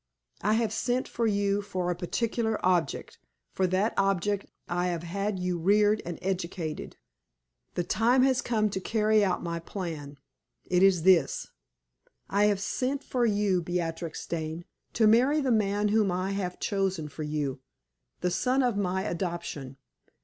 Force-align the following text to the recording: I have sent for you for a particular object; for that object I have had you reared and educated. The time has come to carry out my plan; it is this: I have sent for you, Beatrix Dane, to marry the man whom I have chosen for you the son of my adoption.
I 0.41 0.53
have 0.55 0.73
sent 0.73 1.07
for 1.07 1.27
you 1.27 1.61
for 1.61 1.91
a 1.91 1.95
particular 1.95 2.57
object; 2.65 3.19
for 3.51 3.67
that 3.67 3.93
object 3.97 4.47
I 4.67 4.87
have 4.87 5.03
had 5.03 5.37
you 5.37 5.59
reared 5.59 6.01
and 6.07 6.17
educated. 6.23 6.97
The 7.75 7.83
time 7.83 8.23
has 8.23 8.41
come 8.41 8.71
to 8.71 8.79
carry 8.79 9.23
out 9.23 9.43
my 9.43 9.59
plan; 9.59 10.17
it 10.65 10.81
is 10.81 11.03
this: 11.03 11.49
I 12.27 12.45
have 12.45 12.59
sent 12.59 13.03
for 13.03 13.27
you, 13.27 13.61
Beatrix 13.61 14.25
Dane, 14.25 14.65
to 14.93 15.05
marry 15.05 15.39
the 15.39 15.51
man 15.51 15.89
whom 15.89 16.11
I 16.11 16.31
have 16.31 16.59
chosen 16.59 17.07
for 17.07 17.21
you 17.21 17.61
the 18.21 18.31
son 18.31 18.63
of 18.63 18.75
my 18.75 19.03
adoption. 19.03 19.77